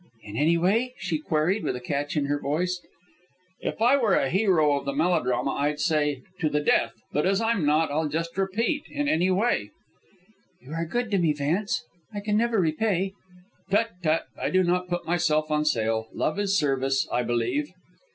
"In 0.23 0.35
any 0.35 0.57
way?" 0.57 0.95
she 0.97 1.19
queried, 1.19 1.63
with 1.63 1.75
a 1.75 1.79
catch 1.79 2.17
in 2.17 2.25
her 2.25 2.39
voice. 2.39 2.81
"If 3.59 3.83
I 3.83 3.97
were 3.97 4.15
a 4.15 4.31
hero 4.31 4.75
of 4.75 4.83
the 4.85 4.93
melodrama 4.93 5.51
I'd 5.51 5.79
say; 5.79 6.23
'To 6.39 6.49
the 6.49 6.59
death!' 6.59 6.93
but 7.13 7.27
as 7.27 7.39
I'm 7.39 7.67
not; 7.67 7.91
I'll 7.91 8.09
just 8.09 8.35
repeat, 8.35 8.81
in 8.89 9.07
any 9.07 9.29
way." 9.29 9.69
"You 10.59 10.71
are 10.73 10.85
good 10.87 11.11
to 11.11 11.19
me, 11.19 11.33
Vance. 11.33 11.85
I 12.11 12.19
can 12.19 12.35
never 12.35 12.59
repay" 12.59 13.13
"Tut! 13.69 13.91
tut! 14.01 14.25
I 14.41 14.49
do 14.49 14.63
not 14.63 14.87
put 14.87 15.05
myself 15.05 15.51
on 15.51 15.65
sale. 15.65 16.07
Love 16.15 16.39
is 16.39 16.57
service, 16.57 17.07
I 17.11 17.21
believe." 17.21 17.69